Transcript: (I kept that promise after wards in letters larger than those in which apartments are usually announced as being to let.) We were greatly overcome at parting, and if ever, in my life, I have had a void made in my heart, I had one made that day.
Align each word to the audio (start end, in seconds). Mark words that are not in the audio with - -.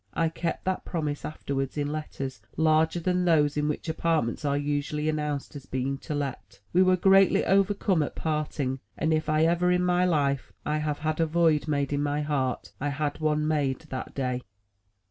(I 0.15 0.29
kept 0.29 0.65
that 0.65 0.83
promise 0.83 1.23
after 1.25 1.53
wards 1.53 1.77
in 1.77 1.91
letters 1.91 2.41
larger 2.57 2.99
than 2.99 3.23
those 3.23 3.55
in 3.55 3.67
which 3.67 3.87
apartments 3.87 4.43
are 4.43 4.57
usually 4.57 5.07
announced 5.07 5.55
as 5.55 5.67
being 5.67 5.99
to 5.99 6.15
let.) 6.15 6.59
We 6.73 6.81
were 6.81 6.95
greatly 6.97 7.45
overcome 7.45 8.01
at 8.01 8.15
parting, 8.15 8.79
and 8.97 9.13
if 9.13 9.29
ever, 9.29 9.71
in 9.71 9.85
my 9.85 10.05
life, 10.05 10.51
I 10.65 10.77
have 10.79 10.97
had 10.97 11.19
a 11.19 11.27
void 11.27 11.67
made 11.67 11.93
in 11.93 12.01
my 12.01 12.23
heart, 12.23 12.71
I 12.81 12.89
had 12.89 13.19
one 13.19 13.47
made 13.47 13.81
that 13.91 14.15
day. 14.15 14.41